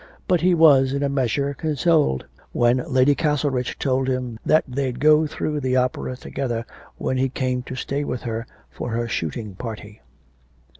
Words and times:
But 0.27 0.41
he 0.41 0.55
was 0.55 0.93
in 0.93 1.03
a 1.03 1.09
measure 1.09 1.53
consoled 1.53 2.25
when 2.53 2.77
Lady 2.87 3.13
Castlerich 3.13 3.77
told 3.77 4.07
him 4.07 4.39
that 4.43 4.63
they'd 4.67 4.99
go 4.99 5.27
through 5.27 5.59
the 5.59 5.75
opera 5.75 6.15
together 6.15 6.65
when 6.97 7.17
he 7.17 7.29
came 7.29 7.61
to 7.61 7.75
stay 7.75 8.03
with 8.03 8.23
her 8.23 8.47
for 8.71 8.89
her 8.93 9.07
shooting 9.07 9.53
party. 9.53 10.01